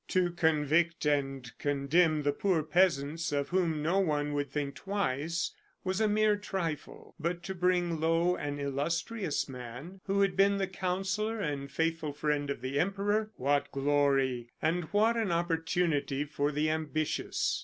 To 0.07 0.31
convict 0.31 1.05
and 1.05 1.55
condemn 1.59 2.23
the 2.23 2.33
poor 2.33 2.63
peasants, 2.63 3.31
of 3.31 3.49
whom 3.49 3.83
no 3.83 3.99
one 3.99 4.33
would 4.33 4.49
think 4.49 4.73
twice, 4.73 5.51
was 5.83 6.01
a 6.01 6.07
mere 6.07 6.35
trifle. 6.37 7.13
But 7.19 7.43
to 7.43 7.53
bring 7.53 7.99
low 7.99 8.35
an 8.35 8.59
illustrious 8.59 9.47
man 9.47 10.01
who 10.07 10.21
had 10.21 10.35
been 10.35 10.57
the 10.57 10.65
counsellor 10.65 11.39
and 11.39 11.69
faithful 11.71 12.13
friend 12.13 12.49
of 12.49 12.61
the 12.61 12.79
Emperor! 12.79 13.29
What 13.35 13.71
glory, 13.71 14.49
and 14.59 14.85
what 14.85 15.15
an 15.17 15.31
opportunity 15.31 16.25
for 16.25 16.51
the 16.51 16.71
ambitious! 16.71 17.59